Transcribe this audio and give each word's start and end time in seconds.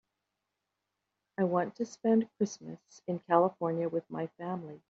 I 1.37 1.43
want 1.43 1.75
to 1.75 1.85
spend 1.85 2.27
Christmas 2.37 2.79
in 3.05 3.19
California 3.19 3.87
with 3.87 4.09
my 4.09 4.25
family. 4.39 4.79